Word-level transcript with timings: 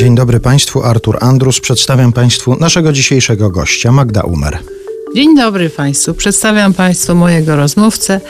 Dzień 0.00 0.14
dobry 0.14 0.40
Państwu, 0.40 0.82
Artur 0.82 1.18
Andrus. 1.20 1.60
Przedstawiam 1.60 2.12
Państwu 2.12 2.56
naszego 2.56 2.92
dzisiejszego 2.92 3.50
gościa, 3.50 3.92
Magda 3.92 4.22
Umer. 4.22 4.58
Dzień 5.14 5.36
dobry 5.36 5.70
Państwu. 5.70 6.14
Przedstawiam 6.14 6.74
Państwu 6.74 7.14
mojego 7.14 7.56
rozmówcę, 7.56 8.20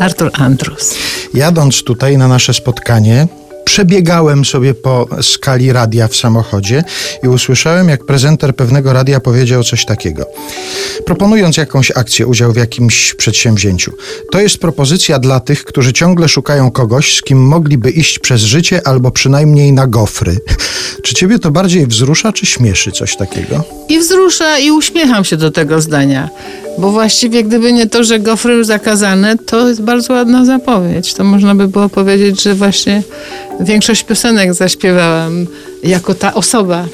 Artur 0.00 0.30
Andrus. 0.32 0.94
Jadąc 1.34 1.82
tutaj 1.82 2.18
na 2.18 2.28
nasze 2.28 2.54
spotkanie, 2.54 3.28
przebiegałem 3.64 4.44
sobie 4.44 4.74
po 4.74 5.08
skali 5.22 5.72
radia 5.72 6.08
w 6.08 6.16
samochodzie 6.16 6.84
i 7.22 7.28
usłyszałem, 7.28 7.88
jak 7.88 8.06
prezenter 8.06 8.56
pewnego 8.56 8.92
radia 8.92 9.20
powiedział 9.20 9.64
coś 9.64 9.84
takiego. 9.84 10.26
Proponując 11.06 11.56
jakąś 11.56 11.90
akcję, 11.90 12.26
udział 12.26 12.52
w 12.52 12.56
jakimś 12.56 13.14
przedsięwzięciu. 13.14 13.92
To 14.32 14.40
jest 14.40 14.58
propozycja 14.58 15.18
dla 15.18 15.40
tych, 15.40 15.64
którzy 15.64 15.92
ciągle 15.92 16.28
szukają 16.28 16.70
kogoś, 16.70 17.16
z 17.16 17.22
kim 17.22 17.38
mogliby 17.38 17.90
iść 17.90 18.18
przez 18.18 18.40
życie 18.40 18.86
albo 18.86 19.10
przynajmniej 19.10 19.72
na 19.72 19.86
gofry. 19.86 20.36
Czy 21.08 21.14
ciebie 21.14 21.38
to 21.38 21.50
bardziej 21.50 21.86
wzrusza, 21.86 22.32
czy 22.32 22.46
śmieszy 22.46 22.92
coś 22.92 23.16
takiego? 23.16 23.64
I 23.88 23.98
wzrusza 23.98 24.58
i 24.58 24.70
uśmiecham 24.70 25.24
się 25.24 25.36
do 25.36 25.50
tego 25.50 25.80
zdania. 25.80 26.28
Bo 26.78 26.90
właściwie 26.90 27.44
gdyby 27.44 27.72
nie 27.72 27.86
to, 27.86 28.04
że 28.04 28.18
gofry 28.18 28.54
już 28.54 28.66
zakazane, 28.66 29.36
to 29.46 29.68
jest 29.68 29.82
bardzo 29.82 30.12
ładna 30.12 30.44
zapowiedź. 30.44 31.14
To 31.14 31.24
można 31.24 31.54
by 31.54 31.68
było 31.68 31.88
powiedzieć, 31.88 32.42
że 32.42 32.54
właśnie 32.54 33.02
większość 33.60 34.04
piosenek 34.04 34.54
zaśpiewałam 34.54 35.46
jako 35.82 36.14
ta 36.14 36.34
osoba. 36.34 36.84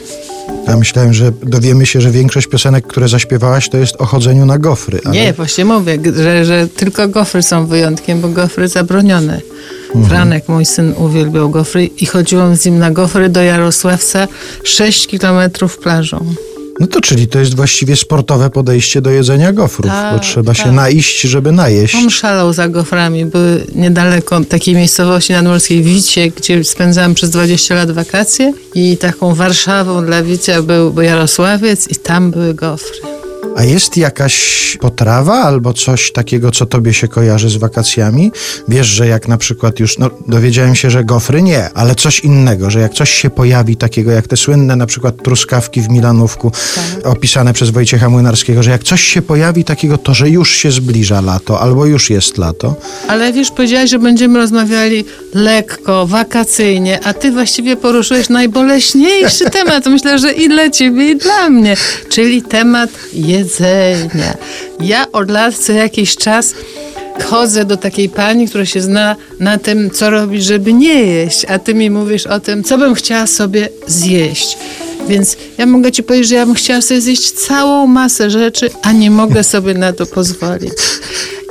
Ja 0.69 0.77
myślałem, 0.77 1.15
że 1.15 1.33
dowiemy 1.43 1.87
się, 1.87 2.01
że 2.01 2.11
większość 2.11 2.47
piosenek, 2.47 2.87
które 2.87 3.09
zaśpiewałaś, 3.09 3.69
to 3.69 3.79
jest 3.79 3.97
o 3.99 4.05
chodzeniu 4.05 4.47
na 4.47 4.59
gofry. 4.59 5.01
Ale... 5.05 5.15
Nie, 5.15 5.33
właśnie 5.33 5.65
mówię, 5.65 5.99
że, 6.17 6.45
że 6.45 6.69
tylko 6.69 7.09
gofry 7.09 7.43
są 7.43 7.67
wyjątkiem, 7.67 8.21
bo 8.21 8.29
gofry 8.29 8.69
zabronione. 8.69 9.41
Mhm. 9.95 10.05
Franek, 10.05 10.49
mój 10.49 10.65
syn, 10.65 10.95
uwielbiał 10.99 11.51
gofry 11.51 11.85
i 11.87 12.07
chodziłam 12.07 12.57
z 12.57 12.65
nim 12.65 12.79
na 12.79 12.91
gofry 12.91 13.29
do 13.29 13.43
Jarosławca 13.43 14.29
6 14.65 15.07
kilometrów 15.07 15.79
plażą. 15.79 16.35
No 16.81 16.87
to 16.87 17.01
czyli 17.01 17.29
to 17.29 17.39
jest 17.39 17.55
właściwie 17.55 17.97
sportowe 17.97 18.51
podejście 18.51 19.01
do 19.01 19.11
jedzenia 19.11 19.53
gofrów, 19.53 19.91
tak, 19.91 20.15
bo 20.15 20.21
trzeba 20.21 20.55
tak. 20.55 20.65
się 20.65 20.73
naiść, 20.73 21.21
żeby 21.21 21.53
najeść. 21.53 21.95
On 21.95 22.11
szalał 22.11 22.53
za 22.53 22.69
goframi. 22.69 23.27
Były 23.27 23.67
niedaleko 23.75 24.41
takiej 24.41 24.75
miejscowości 24.75 25.33
nadmorskiej 25.33 25.83
Wicie, 25.83 26.31
gdzie 26.31 26.65
spędzałam 26.65 27.15
przez 27.15 27.31
20 27.31 27.75
lat 27.75 27.91
wakacje 27.91 28.53
i 28.75 28.97
taką 28.97 29.35
Warszawą 29.35 30.07
dla 30.07 30.23
Wicia 30.23 30.63
był 30.63 31.03
Jarosławiec 31.03 31.89
i 31.89 31.97
tam 31.97 32.31
były 32.31 32.55
gofry. 32.55 33.14
A 33.57 33.65
jest 33.65 33.97
jakaś 33.97 34.55
potrawa 34.81 35.35
albo 35.35 35.73
coś 35.73 36.13
takiego, 36.13 36.51
co 36.51 36.67
tobie 36.67 36.95
się 36.95 37.09
kojarzy 37.09 37.51
z 37.51 37.57
wakacjami? 37.57 38.33
Wiesz, 38.69 38.87
że 38.87 39.07
jak 39.07 39.29
na 39.29 39.39
przykład 39.39 39.81
już, 39.81 39.99
no 39.99 40.11
dowiedziałem 40.29 40.75
się, 40.75 40.91
że 40.91 41.05
gofry 41.05 41.43
nie, 41.43 41.71
ale 41.75 41.95
coś 41.95 42.21
innego, 42.21 42.71
że 42.71 42.81
jak 42.81 42.95
coś 42.95 43.11
się 43.11 43.31
pojawi 43.31 43.77
takiego, 43.77 44.11
jak 44.11 44.29
te 44.29 44.37
słynne 44.37 44.77
na 44.77 44.87
przykład 44.87 45.23
truskawki 45.23 45.81
w 45.81 45.89
Milanówku, 45.89 46.53
tak. 46.75 47.07
opisane 47.07 47.53
przez 47.53 47.71
Wojciecha 47.71 48.09
Młynarskiego, 48.09 48.63
że 48.63 48.71
jak 48.71 48.85
coś 48.85 49.03
się 49.03 49.23
pojawi 49.23 49.65
takiego, 49.65 49.99
to 49.99 50.15
że 50.15 50.31
już 50.31 50.57
się 50.57 50.71
zbliża 50.71 51.21
lato, 51.21 51.61
albo 51.61 51.87
już 51.87 52.11
jest 52.11 52.39
lato. 52.39 52.75
Ale 53.09 53.33
wiesz, 53.33 53.51
powiedziałeś, 53.51 53.91
że 53.91 53.99
będziemy 53.99 54.39
rozmawiali 54.39 55.05
lekko, 55.35 56.07
wakacyjnie, 56.07 57.01
a 57.05 57.15
ty 57.15 57.33
właściwie 57.33 57.77
poruszyłeś 57.77 58.29
najboleśniejszy 58.29 59.51
temat. 59.59 59.87
Myślę, 59.87 60.19
że 60.19 60.33
i 60.33 60.49
dla 60.49 60.71
ciebie, 60.71 61.11
i 61.11 61.17
dla 61.17 61.51
mnie, 61.51 61.77
czyli 62.09 62.43
temat 62.43 62.91
jest 63.13 63.44
jedzenia. 63.45 64.35
Ja 64.81 65.13
od 65.13 65.31
lat 65.31 65.55
co 65.55 65.73
jakiś 65.73 66.17
czas 66.17 66.55
chodzę 67.25 67.65
do 67.65 67.77
takiej 67.77 68.09
pani, 68.09 68.49
która 68.49 68.65
się 68.67 68.81
zna 68.81 69.17
na 69.41 69.59
tym, 69.59 69.91
co 69.91 70.11
robić, 70.11 70.45
żeby 70.45 70.73
nie 70.73 70.95
jeść, 70.95 71.45
a 71.45 71.59
ty 71.59 71.75
mi 71.75 71.91
mówisz 71.91 72.27
o 72.27 72.41
tym, 72.41 72.65
co 72.65 72.79
bym 72.79 72.95
chciała 72.95 73.27
sobie 73.27 73.69
zjeść. 73.87 74.59
Więc 75.09 75.37
ja 75.59 75.67
mogę 75.67 75.93
ci 75.93 76.03
powiedzieć, 76.03 76.29
że 76.29 76.35
ja 76.35 76.47
bym 76.47 76.55
chciała 76.55 76.83
sobie 76.83 77.01
zjeść 77.01 77.31
całą 77.31 77.87
masę 77.87 78.31
rzeczy, 78.31 78.71
a 78.83 78.93
nie 78.93 79.11
mogę 79.11 79.45
sobie 79.45 79.75
na 79.75 79.93
to 79.93 80.07
pozwolić. 80.07 80.73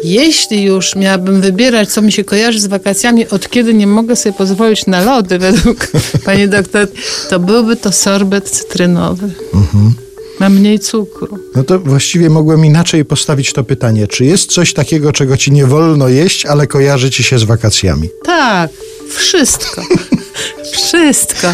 Jeśli 0.04 0.64
już 0.64 0.96
miałabym 0.96 1.42
wybierać, 1.42 1.90
co 1.90 2.02
mi 2.02 2.12
się 2.12 2.24
kojarzy 2.24 2.60
z 2.60 2.68
wakacjami, 2.68 3.28
od 3.28 3.50
kiedy 3.50 3.74
nie 3.74 3.88
mogę 3.88 4.16
sobie 4.16 4.34
pozwolić 4.34 4.86
na 4.86 5.02
lody, 5.02 5.40
według 5.40 5.88
pani 6.26 6.48
doktor, 6.48 6.88
to 7.30 7.40
byłby 7.40 7.76
to 7.76 7.92
sorbet 7.92 8.50
cytrynowy. 8.50 9.30
Mhm 9.54 9.94
ma 10.40 10.50
mniej 10.50 10.80
cukru. 10.80 11.40
No 11.56 11.64
to 11.64 11.80
właściwie 11.80 12.30
mogłem 12.30 12.66
inaczej 12.66 13.06
postawić 13.06 13.54
to 13.54 13.64
pytanie. 13.64 14.08
Czy 14.08 14.26
jest 14.26 14.52
coś 14.52 14.74
takiego, 14.74 15.12
czego 15.12 15.38
ci 15.38 15.52
nie 15.52 15.66
wolno 15.66 16.10
jeść, 16.10 16.46
ale 16.46 16.68
kojarzy 16.68 17.12
ci 17.12 17.24
się 17.24 17.40
z 17.40 17.44
wakacjami? 17.44 18.10
Tak, 18.26 18.72
wszystko. 19.10 19.82
wszystko. 20.74 21.48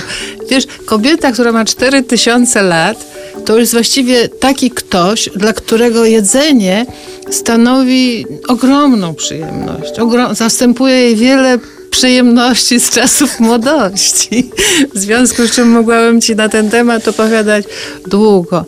Wiesz, 0.50 0.64
kobieta, 0.86 1.32
która 1.32 1.52
ma 1.52 1.66
4000 1.66 2.62
lat, 2.62 3.06
to 3.46 3.60
jest 3.60 3.74
właściwie 3.74 4.30
taki 4.30 4.72
ktoś, 4.72 5.30
dla 5.36 5.54
którego 5.54 6.06
jedzenie 6.06 6.86
stanowi 7.32 8.26
ogromną 8.48 9.16
przyjemność. 9.16 10.00
Ogrom 10.00 10.36
zastępuje 10.36 10.96
jej 10.96 11.16
wiele 11.16 11.60
przyjemności 11.90 12.80
z 12.80 12.90
czasów 12.90 13.40
młodości. 13.40 14.50
W 14.94 15.00
związku 15.00 15.48
z 15.48 15.52
czym 15.52 15.70
mogłabym 15.70 16.22
Ci 16.22 16.36
na 16.36 16.50
ten 16.50 16.70
temat 16.70 17.08
opowiadać 17.08 17.66
długo. 18.08 18.66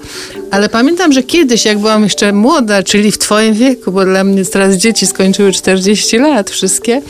Ale 0.52 0.70
pamiętam, 0.70 1.14
że 1.14 1.24
kiedyś, 1.24 1.66
jak 1.66 1.80
byłam 1.80 2.04
jeszcze 2.04 2.34
młoda, 2.34 2.84
czyli 2.84 3.12
w 3.12 3.18
Twoim 3.18 3.54
wieku, 3.54 3.92
bo 3.92 4.06
dla 4.06 4.24
mnie 4.24 4.46
teraz 4.46 4.76
dzieci 4.76 5.08
skończyły 5.08 5.52
40 5.52 6.18
lat 6.18 6.50
wszystkie, 6.50 7.02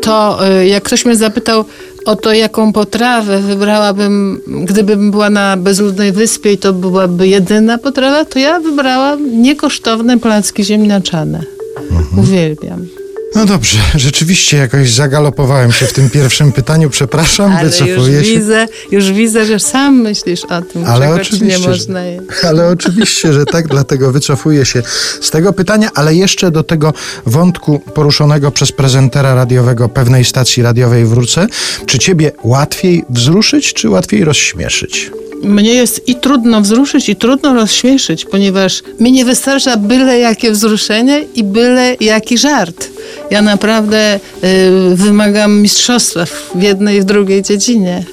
to 0.00 0.38
y, 0.60 0.66
jak 0.66 0.82
ktoś 0.82 1.04
mnie 1.04 1.16
zapytał 1.16 1.64
o 2.04 2.16
to, 2.16 2.32
jaką 2.32 2.72
potrawę 2.72 3.40
wybrałabym, 3.40 4.40
gdybym 4.46 5.10
była 5.10 5.30
na 5.30 5.56
bezludnej 5.56 6.12
wyspie 6.12 6.52
i 6.52 6.58
to 6.58 6.72
byłaby 6.72 7.28
jedyna 7.28 7.78
potrawa, 7.78 8.24
to 8.24 8.38
ja 8.38 8.60
wybrałam 8.60 9.42
niekosztowne 9.42 10.18
placki 10.18 10.64
ziemniaczane. 10.64 11.44
Mhm. 11.90 12.18
Uwielbiam. 12.18 12.86
No 13.34 13.46
dobrze, 13.46 13.78
rzeczywiście 13.94 14.56
jakoś 14.56 14.92
zagalopowałem 14.92 15.72
się 15.72 15.86
w 15.86 15.92
tym 15.92 16.10
pierwszym 16.10 16.52
pytaniu, 16.52 16.90
przepraszam, 16.90 17.52
ale 17.52 17.70
wycofuję 17.70 18.18
już 18.18 18.26
się. 18.26 18.38
Widzę, 18.38 18.66
już 18.90 19.12
widzę, 19.12 19.46
że 19.46 19.60
sam 19.60 20.00
myślisz 20.02 20.44
o 20.44 20.62
tym, 20.62 20.84
ale 20.84 21.14
oczywiście, 21.14 21.46
nie 21.46 21.68
można 21.68 22.00
że, 22.00 22.48
Ale 22.48 22.68
oczywiście, 22.68 23.32
że 23.32 23.46
tak, 23.46 23.68
dlatego 23.68 24.12
wycofuję 24.12 24.64
się 24.64 24.82
z 25.20 25.30
tego 25.30 25.52
pytania, 25.52 25.90
ale 25.94 26.14
jeszcze 26.14 26.50
do 26.50 26.62
tego 26.62 26.94
wątku 27.26 27.78
poruszonego 27.78 28.50
przez 28.50 28.72
prezentera 28.72 29.34
radiowego 29.34 29.88
pewnej 29.88 30.24
stacji 30.24 30.62
radiowej 30.62 31.04
wrócę. 31.04 31.46
Czy 31.86 31.98
ciebie 31.98 32.32
łatwiej 32.44 33.04
wzruszyć, 33.10 33.72
czy 33.72 33.88
łatwiej 33.88 34.24
rozśmieszyć? 34.24 35.10
Mnie 35.44 35.74
jest 35.74 36.08
i 36.08 36.14
trudno 36.14 36.60
wzruszyć, 36.60 37.08
i 37.08 37.16
trudno 37.16 37.54
rozśmieszyć, 37.54 38.24
ponieważ 38.24 38.82
mi 39.00 39.12
nie 39.12 39.24
wystarcza 39.24 39.76
byle 39.76 40.18
jakie 40.18 40.50
wzruszenie 40.50 41.24
i 41.34 41.44
byle 41.44 41.96
jaki 42.00 42.38
żart. 42.38 42.88
Ja 43.30 43.42
naprawdę 43.42 44.20
y, 44.44 44.96
wymagam 44.96 45.60
mistrzostwa 45.60 46.24
w 46.54 46.62
jednej 46.62 46.98
i 46.98 47.00
w 47.00 47.04
drugiej 47.04 47.42
dziedzinie. 47.42 48.04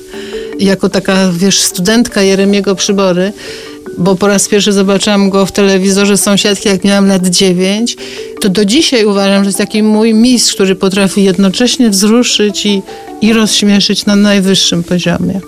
Jako 0.59 0.89
taka, 0.89 1.31
wiesz, 1.37 1.59
studentka 1.59 2.21
Jeremiego 2.21 2.75
Przybory, 2.75 3.33
bo 3.97 4.15
po 4.15 4.27
raz 4.27 4.47
pierwszy 4.47 4.71
zobaczyłam 4.71 5.29
go 5.29 5.45
w 5.45 5.51
telewizorze 5.51 6.17
sąsiadki, 6.17 6.69
jak 6.69 6.83
miałam 6.83 7.07
lat 7.07 7.27
9, 7.27 7.97
to 8.41 8.49
do 8.49 8.65
dzisiaj 8.65 9.05
uważam, 9.05 9.43
że 9.43 9.47
jest 9.47 9.57
taki 9.57 9.83
mój 9.83 10.13
mistrz, 10.13 10.53
który 10.53 10.75
potrafi 10.75 11.23
jednocześnie 11.23 11.89
wzruszyć 11.89 12.65
i, 12.65 12.81
i 13.21 13.33
rozśmieszyć 13.33 14.05
na 14.05 14.15
najwyższym 14.15 14.83
poziomie. 14.83 15.41